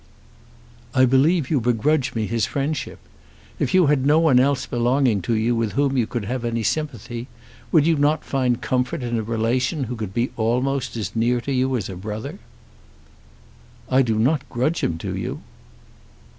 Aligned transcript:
"I 0.95 1.05
believe 1.05 1.51
you 1.51 1.61
begrudge 1.61 2.15
me 2.15 2.25
his 2.25 2.47
friendship. 2.47 2.97
If 3.59 3.75
you 3.75 3.85
had 3.85 4.03
no 4.03 4.17
one 4.17 4.39
else 4.39 4.65
belonging 4.65 5.21
to 5.21 5.35
you 5.35 5.55
with 5.55 5.73
whom 5.73 5.95
you 5.95 6.07
could 6.07 6.25
have 6.25 6.43
any 6.43 6.63
sympathy, 6.63 7.27
would 7.71 7.85
not 7.99 8.21
you 8.21 8.25
find 8.27 8.61
comfort 8.63 9.03
in 9.03 9.19
a 9.19 9.21
relation 9.21 9.83
who 9.83 9.95
could 9.95 10.11
be 10.11 10.31
almost 10.37 10.97
as 10.97 11.15
near 11.15 11.39
to 11.41 11.53
you 11.53 11.77
as 11.77 11.87
a 11.87 11.95
brother?" 11.95 12.39
"I 13.91 14.01
do 14.01 14.17
not 14.17 14.49
grudge 14.49 14.81
him 14.83 14.97
to 14.97 15.15
you." 15.15 15.41